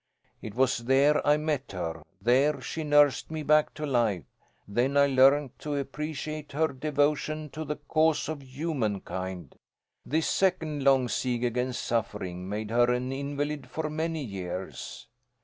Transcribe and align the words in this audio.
It 0.41 0.55
was 0.55 0.79
there 0.79 1.21
I 1.27 1.37
met 1.37 1.73
her, 1.73 2.01
there 2.19 2.59
she 2.59 2.83
nursed 2.83 3.29
me 3.29 3.43
back 3.43 3.71
to 3.75 3.85
life; 3.85 4.23
then 4.67 4.97
I 4.97 5.05
learned 5.05 5.51
to 5.59 5.75
appreciate 5.75 6.53
her 6.53 6.69
devotion 6.69 7.51
to 7.51 7.63
the 7.63 7.75
cause 7.75 8.27
of 8.27 8.41
humankind. 8.41 9.53
This 10.03 10.27
second 10.27 10.83
long 10.83 11.07
siege 11.07 11.43
against 11.43 11.85
suffering 11.85 12.49
made 12.49 12.71
her 12.71 12.91
an 12.91 13.11
invalid 13.11 13.67
for 13.69 13.91
many 13.91 14.23
years. 14.23 15.07